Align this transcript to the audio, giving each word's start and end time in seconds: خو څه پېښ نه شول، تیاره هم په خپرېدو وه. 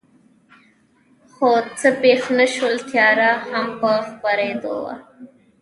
خو 1.33 1.49
څه 1.79 1.89
پېښ 2.01 2.21
نه 2.39 2.45
شول، 2.53 2.75
تیاره 2.89 3.31
هم 3.49 3.65
په 3.79 3.89
خپرېدو 4.07 4.73
وه. 4.83 4.95